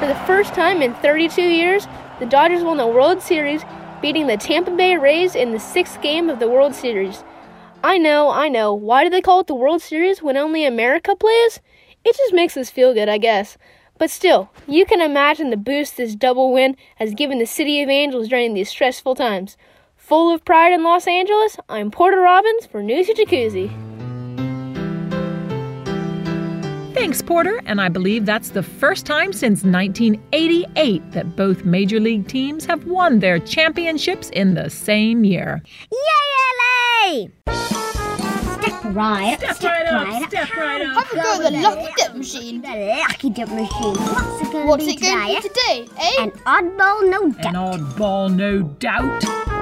For 0.00 0.08
the 0.08 0.20
first 0.26 0.52
time 0.52 0.82
in 0.82 0.94
32 0.94 1.40
years, 1.40 1.86
the 2.18 2.26
Dodgers 2.26 2.64
won 2.64 2.76
the 2.76 2.86
World 2.88 3.22
Series, 3.22 3.62
beating 4.04 4.26
the 4.26 4.36
Tampa 4.36 4.70
Bay 4.70 4.98
Rays 4.98 5.34
in 5.34 5.52
the 5.52 5.58
sixth 5.58 5.98
game 6.02 6.28
of 6.28 6.38
the 6.38 6.46
World 6.46 6.74
Series. 6.74 7.24
I 7.82 7.96
know, 7.96 8.28
I 8.28 8.50
know. 8.50 8.74
Why 8.74 9.02
do 9.02 9.08
they 9.08 9.22
call 9.22 9.40
it 9.40 9.46
the 9.46 9.54
World 9.54 9.80
Series 9.80 10.22
when 10.22 10.36
only 10.36 10.66
America 10.66 11.16
plays? 11.16 11.60
It 12.04 12.14
just 12.14 12.34
makes 12.34 12.54
us 12.58 12.68
feel 12.68 12.92
good, 12.92 13.08
I 13.08 13.16
guess. 13.16 13.56
But 13.96 14.10
still, 14.10 14.50
you 14.68 14.84
can 14.84 15.00
imagine 15.00 15.48
the 15.48 15.56
boost 15.56 15.96
this 15.96 16.14
double 16.14 16.52
win 16.52 16.76
has 16.96 17.14
given 17.14 17.38
the 17.38 17.46
City 17.46 17.80
of 17.80 17.88
Angels 17.88 18.28
during 18.28 18.52
these 18.52 18.68
stressful 18.68 19.14
times. 19.14 19.56
Full 19.96 20.34
of 20.34 20.44
pride 20.44 20.74
in 20.74 20.82
Los 20.82 21.06
Angeles, 21.06 21.56
I'm 21.70 21.90
Porter 21.90 22.20
Robbins 22.20 22.66
for 22.66 22.82
Newsy 22.82 23.14
Jacuzzi. 23.14 23.93
Thanks, 26.94 27.20
Porter, 27.20 27.60
and 27.66 27.80
I 27.80 27.88
believe 27.88 28.24
that's 28.24 28.50
the 28.50 28.62
first 28.62 29.04
time 29.04 29.32
since 29.32 29.64
1988 29.64 31.10
that 31.12 31.34
both 31.36 31.64
Major 31.64 31.98
League 31.98 32.28
teams 32.28 32.64
have 32.66 32.84
won 32.86 33.18
their 33.18 33.38
championships 33.40 34.30
in 34.30 34.54
the 34.54 34.70
same 34.70 35.24
year. 35.24 35.60
Yay, 35.90 35.98
LA! 37.18 37.26
Step 38.62 38.84
right 38.94 39.36
Step 39.38 39.62
right 39.62 39.86
up, 39.88 40.28
step 40.30 40.56
right 40.56 40.80
up. 40.82 41.04
Have 41.06 41.12
a 41.12 41.14
go 41.16 41.46
at 41.46 41.52
the 41.52 41.60
lucky 41.60 41.92
dip 41.96 42.14
machine. 42.14 42.62
The 42.62 42.96
lucky 43.00 43.30
dip 43.30 43.48
machine. 43.48 43.66
What's 43.96 44.40
it 44.48 44.52
gonna 44.52 44.66
What's 44.66 44.84
be 44.84 44.92
it 44.92 45.00
going 45.00 45.42
to 45.42 45.42
today? 45.42 45.82
be 45.82 45.88
today, 45.88 45.88
eh? 46.00 46.22
An 46.22 46.30
oddball, 46.46 47.10
no 47.10 47.30
doubt. 47.32 47.46
An 47.74 47.80
oddball, 47.80 48.34
no 48.34 48.62
doubt. 48.62 49.53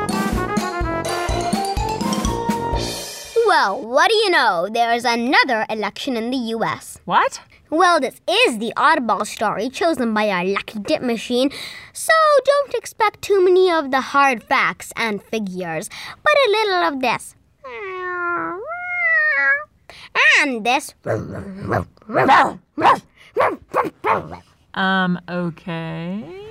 Well, 3.52 3.84
what 3.86 4.10
do 4.10 4.16
you 4.16 4.30
know? 4.30 4.66
There's 4.72 5.04
another 5.04 5.66
election 5.68 6.16
in 6.16 6.30
the 6.30 6.38
US. 6.56 6.98
What? 7.04 7.42
Well, 7.68 8.00
this 8.00 8.18
is 8.26 8.58
the 8.58 8.72
oddball 8.78 9.26
story 9.26 9.68
chosen 9.68 10.14
by 10.14 10.30
our 10.30 10.42
lucky 10.42 10.78
dip 10.78 11.02
machine, 11.02 11.50
so 11.92 12.14
don't 12.46 12.72
expect 12.72 13.20
too 13.20 13.44
many 13.44 13.70
of 13.70 13.90
the 13.90 14.00
hard 14.00 14.42
facts 14.42 14.90
and 14.96 15.22
figures, 15.22 15.90
but 16.22 16.32
a 16.32 16.50
little 16.50 16.82
of 16.82 17.00
this. 17.02 17.34
And 20.40 20.64
this. 20.64 20.94
Um, 24.74 25.20
okay. 25.28 26.41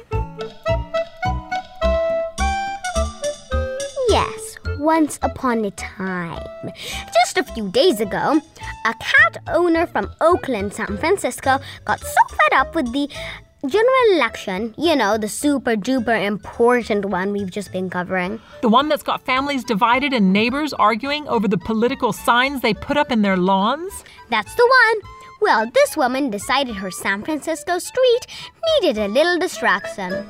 Once 4.81 5.19
upon 5.21 5.63
a 5.63 5.71
time. 5.71 6.71
Just 7.13 7.37
a 7.37 7.43
few 7.43 7.69
days 7.69 7.99
ago, 7.99 8.41
a 8.85 8.93
cat 8.95 9.37
owner 9.47 9.85
from 9.85 10.09
Oakland, 10.19 10.73
San 10.73 10.97
Francisco, 10.97 11.59
got 11.85 11.99
so 11.99 12.21
fed 12.29 12.53
up 12.59 12.73
with 12.73 12.91
the 12.91 13.07
general 13.67 14.15
election, 14.15 14.73
you 14.77 14.95
know, 14.95 15.19
the 15.19 15.27
super 15.27 15.75
duper 15.75 16.19
important 16.25 17.05
one 17.05 17.31
we've 17.31 17.51
just 17.51 17.71
been 17.71 17.91
covering. 17.91 18.41
The 18.61 18.69
one 18.69 18.89
that's 18.89 19.03
got 19.03 19.23
families 19.23 19.63
divided 19.63 20.13
and 20.13 20.33
neighbors 20.33 20.73
arguing 20.73 21.27
over 21.27 21.47
the 21.47 21.59
political 21.59 22.11
signs 22.11 22.61
they 22.61 22.73
put 22.73 22.97
up 22.97 23.11
in 23.11 23.21
their 23.21 23.37
lawns? 23.37 24.03
That's 24.29 24.55
the 24.55 24.67
one. 24.67 25.01
Well, 25.41 25.69
this 25.73 25.95
woman 25.95 26.31
decided 26.31 26.75
her 26.75 26.91
San 26.91 27.23
Francisco 27.23 27.77
street 27.77 28.27
needed 28.81 28.97
a 28.97 29.07
little 29.07 29.37
distraction. 29.37 30.25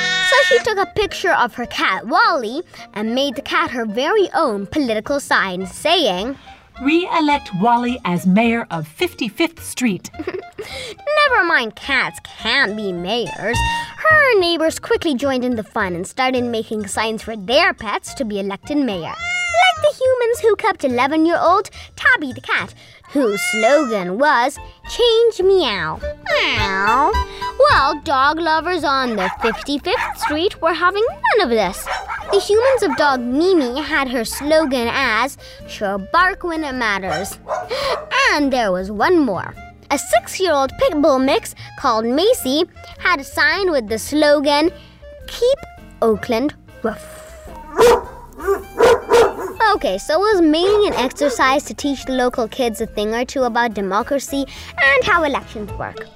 So 0.34 0.56
she 0.56 0.64
took 0.64 0.78
a 0.78 0.86
picture 0.86 1.32
of 1.32 1.54
her 1.54 1.66
cat, 1.66 2.06
Wally, 2.06 2.62
and 2.92 3.14
made 3.14 3.36
the 3.36 3.42
cat 3.42 3.70
her 3.70 3.86
very 3.86 4.28
own 4.34 4.66
political 4.66 5.20
sign 5.20 5.66
saying, 5.66 6.36
Re 6.82 7.08
elect 7.16 7.50
Wally 7.60 8.00
as 8.04 8.26
mayor 8.26 8.66
of 8.68 8.88
55th 8.88 9.60
Street. 9.60 10.10
Never 10.18 11.44
mind, 11.44 11.76
cats 11.76 12.18
can't 12.24 12.76
be 12.76 12.90
mayors. 12.90 13.58
Her 13.96 14.40
neighbors 14.40 14.80
quickly 14.80 15.14
joined 15.14 15.44
in 15.44 15.54
the 15.54 15.62
fun 15.62 15.94
and 15.94 16.04
started 16.06 16.42
making 16.44 16.88
signs 16.88 17.22
for 17.22 17.36
their 17.36 17.72
pets 17.72 18.12
to 18.14 18.24
be 18.24 18.40
elected 18.40 18.78
mayor. 18.78 19.14
Like 19.14 19.82
the 19.82 20.04
humans 20.04 20.40
who 20.40 20.56
kept 20.56 20.82
11 20.82 21.26
year 21.26 21.38
old 21.38 21.70
Tabby 21.94 22.32
the 22.32 22.40
cat, 22.40 22.74
whose 23.14 23.40
slogan 23.52 24.18
was 24.18 24.58
Change 24.90 25.40
Meow. 25.40 26.00
Meow. 26.28 27.12
Well, 27.60 28.00
dog 28.02 28.40
lovers 28.40 28.82
on 28.82 29.14
the 29.14 29.30
55th 29.38 30.16
Street 30.16 30.60
were 30.60 30.74
having 30.74 31.06
none 31.06 31.46
of 31.46 31.50
this. 31.50 31.86
The 32.32 32.40
humans 32.40 32.82
of 32.82 32.96
dog 32.96 33.20
Mimi 33.20 33.80
had 33.80 34.08
her 34.08 34.24
slogan 34.24 34.88
as 34.90 35.38
Sure 35.68 35.96
bark 35.96 36.42
when 36.42 36.64
it 36.64 36.74
matters. 36.74 37.38
And 38.32 38.52
there 38.52 38.72
was 38.72 38.90
one 38.90 39.20
more. 39.20 39.54
A 39.92 39.98
six 39.98 40.40
year 40.40 40.52
old 40.52 40.72
pit 40.80 41.00
bull 41.00 41.20
mix 41.20 41.54
called 41.78 42.04
Macy 42.04 42.64
had 42.98 43.20
a 43.20 43.24
sign 43.24 43.70
with 43.70 43.88
the 43.88 43.98
slogan 43.98 44.72
Keep 45.28 45.58
Oakland 46.02 46.52
Rough. 46.82 47.20
Okay, 49.74 49.98
so 49.98 50.14
it 50.14 50.20
was 50.20 50.40
mainly 50.40 50.88
an 50.88 50.94
exercise 50.94 51.64
to 51.64 51.74
teach 51.74 52.04
the 52.04 52.12
local 52.12 52.46
kids 52.46 52.80
a 52.80 52.86
thing 52.86 53.14
or 53.14 53.24
two 53.24 53.42
about 53.42 53.74
democracy 53.74 54.46
and 54.78 55.04
how 55.04 55.24
elections 55.24 55.70
work. 55.72 56.06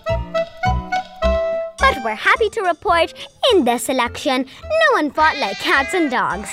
But 1.79 1.99
we're 2.05 2.15
happy 2.15 2.49
to 2.51 2.63
report 2.63 3.13
in 3.53 3.65
this 3.65 3.89
election, 3.89 4.47
no 4.63 4.93
one 4.93 5.11
fought 5.11 5.37
like 5.39 5.59
cats 5.59 5.93
and 5.93 6.11
dogs. 6.11 6.49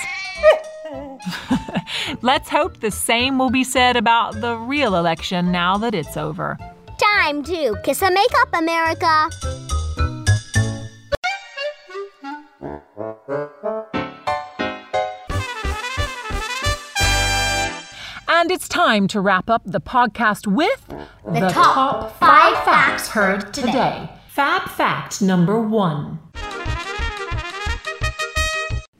Let's 2.22 2.48
hope 2.48 2.80
the 2.80 2.90
same 2.90 3.38
will 3.38 3.50
be 3.50 3.64
said 3.64 3.96
about 3.96 4.40
the 4.40 4.56
real 4.56 4.96
election 4.96 5.52
now 5.52 5.78
that 5.78 5.94
it's 5.94 6.16
over. 6.16 6.58
Time 6.98 7.44
to 7.44 7.76
kiss 7.84 8.02
and 8.02 8.14
make 8.14 8.34
up, 8.40 8.48
America. 8.52 9.30
And 18.38 18.50
it's 18.50 18.68
time 18.68 19.08
to 19.08 19.20
wrap 19.22 19.48
up 19.48 19.62
the 19.64 19.80
podcast 19.80 20.46
with 20.46 20.86
The 21.24 21.48
top 21.48 22.18
five 22.18 22.52
facts 22.66 23.08
heard 23.08 23.54
today. 23.54 24.10
Fab 24.28 24.68
fact 24.68 25.22
number 25.22 25.58
one. 25.58 26.18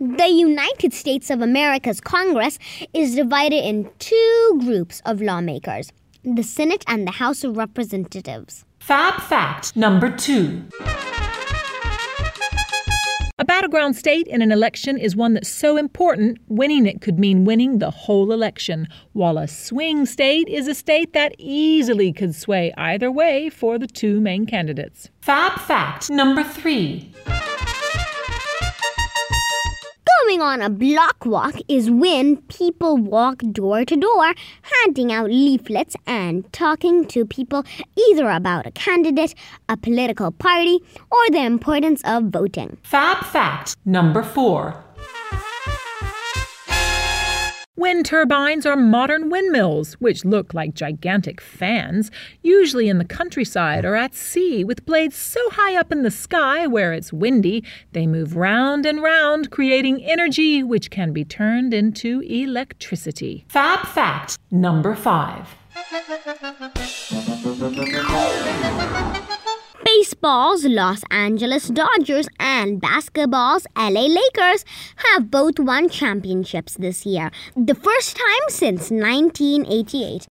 The 0.01 0.29
United 0.29 0.95
States 0.95 1.29
of 1.29 1.43
America's 1.43 2.01
Congress 2.01 2.59
is 2.95 3.15
divided 3.15 3.63
in 3.63 3.91
two 3.99 4.59
groups 4.65 5.03
of 5.05 5.21
lawmakers 5.21 5.93
the 6.25 6.43
Senate 6.43 6.83
and 6.87 7.07
the 7.07 7.13
House 7.13 7.45
of 7.45 7.59
Representatives. 7.59 8.65
Fab 8.81 9.21
fact 9.21 9.77
number 9.77 10.11
two. 10.11 10.65
A 13.39 13.45
battleground 13.45 13.97
state 13.97 14.27
in 14.29 14.41
an 14.41 14.51
election 14.51 14.97
is 14.97 15.15
one 15.15 15.35
that's 15.35 15.51
so 15.51 15.77
important, 15.77 16.39
winning 16.49 16.87
it 16.87 17.03
could 17.03 17.19
mean 17.19 17.45
winning 17.45 17.81
the 17.81 17.91
whole 17.91 18.33
election, 18.33 18.89
while 19.13 19.37
a 19.37 19.47
swing 19.47 20.07
state 20.07 20.49
is 20.49 20.67
a 20.67 20.75
state 20.75 21.13
that 21.13 21.35
easily 21.37 22.15
could 22.15 22.35
sway 22.35 22.73
either 22.79 23.13
way 23.13 23.51
for 23.51 23.79
the 23.79 23.87
two 23.87 24.23
main 24.23 24.47
candidates. 24.47 25.11
Fab 25.21 25.61
fact 25.61 26.09
number 26.09 26.43
three. 26.43 27.13
Going 30.37 30.61
on 30.61 30.61
a 30.61 30.69
block 30.69 31.25
walk 31.25 31.55
is 31.67 31.91
when 31.91 32.37
people 32.49 32.99
walk 32.99 33.39
door 33.53 33.87
to 33.87 33.97
door, 33.97 34.35
handing 34.61 35.11
out 35.11 35.31
leaflets 35.31 35.97
and 36.07 36.53
talking 36.53 37.07
to 37.07 37.25
people 37.25 37.65
either 37.97 38.29
about 38.29 38.67
a 38.67 38.71
candidate, 38.73 39.35
a 39.71 39.79
political 39.79 40.33
party, 40.33 40.81
or 41.11 41.31
the 41.31 41.43
importance 41.43 42.03
of 42.05 42.25
voting. 42.25 42.77
Fab 42.83 43.25
fact 43.25 43.77
number 43.87 44.23
four. 44.23 44.85
Wind 47.79 48.07
turbines 48.07 48.65
are 48.65 48.75
modern 48.75 49.29
windmills, 49.29 49.95
which 50.01 50.25
look 50.25 50.55
like 50.55 50.73
gigantic 50.73 51.43
fans, 51.43 52.11
usually 52.43 52.89
in 52.89 52.97
the 52.97 53.05
countryside 53.05 53.85
or 53.85 53.95
at 53.95 54.15
sea, 54.15 54.65
with 54.65 54.87
blades 54.87 55.15
so 55.15 55.41
high 55.51 55.77
up 55.79 55.93
in 55.93 56.03
the 56.03 56.11
sky 56.11 56.67
where 56.67 56.95
it's 56.95 57.13
windy, 57.13 57.63
they 57.93 58.07
move 58.07 58.35
round 58.35 58.87
and 58.87 59.03
round, 59.03 59.51
creating 59.51 60.03
energy 60.03 60.63
which 60.63 60.91
can 60.91 61.13
be 61.13 61.23
turned 61.23 61.75
into 61.75 62.23
electricity. 62.23 63.45
Fab 63.51 63.87
fact 63.87 64.39
number 64.51 64.95
five. 64.95 65.55
Baseball's 70.17 70.65
Los 70.65 71.03
Angeles 71.11 71.69
Dodgers 71.69 72.27
and 72.41 72.81
basketball's 72.81 73.67
LA 73.77 74.07
Lakers 74.07 74.65
have 74.97 75.31
both 75.31 75.59
won 75.59 75.91
championships 75.91 76.75
this 76.77 77.05
year, 77.05 77.31
the 77.55 77.75
first 77.75 78.17
time 78.17 78.49
since 78.49 78.91
1988. 78.91 80.27